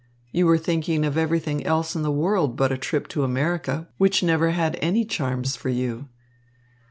You 0.31 0.47
were 0.47 0.57
thinking 0.57 1.05
of 1.05 1.15
everything 1.15 1.63
else 1.63 1.95
in 1.95 2.01
the 2.01 2.09
world 2.11 2.55
but 2.55 2.71
a 2.71 2.75
trip 2.79 3.07
to 3.09 3.23
America, 3.23 3.87
which 3.99 4.23
never 4.23 4.49
had 4.49 4.79
any 4.81 5.05
charms 5.05 5.55
for 5.55 5.69
you." 5.69 6.09